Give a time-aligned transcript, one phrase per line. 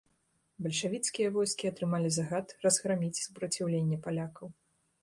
[0.67, 4.47] Бальшавіцкія войскі атрымалі загад разграміць супраціўленне палякаў.